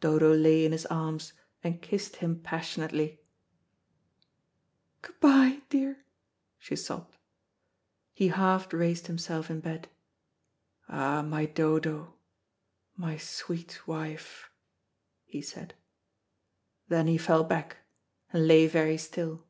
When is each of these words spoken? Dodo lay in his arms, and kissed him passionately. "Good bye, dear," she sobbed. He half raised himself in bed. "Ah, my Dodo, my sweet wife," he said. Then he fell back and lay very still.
Dodo 0.00 0.32
lay 0.34 0.64
in 0.64 0.72
his 0.72 0.86
arms, 0.86 1.34
and 1.62 1.82
kissed 1.82 2.16
him 2.16 2.40
passionately. 2.40 3.20
"Good 5.02 5.20
bye, 5.20 5.60
dear," 5.68 6.06
she 6.58 6.74
sobbed. 6.74 7.18
He 8.14 8.28
half 8.28 8.72
raised 8.72 9.08
himself 9.08 9.50
in 9.50 9.60
bed. 9.60 9.88
"Ah, 10.88 11.20
my 11.20 11.44
Dodo, 11.44 12.14
my 12.96 13.18
sweet 13.18 13.86
wife," 13.86 14.48
he 15.26 15.42
said. 15.42 15.74
Then 16.88 17.06
he 17.06 17.18
fell 17.18 17.44
back 17.44 17.76
and 18.32 18.48
lay 18.48 18.66
very 18.66 18.96
still. 18.96 19.44